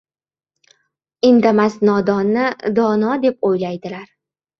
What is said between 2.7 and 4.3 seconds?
dono deb o‘ylaydilar.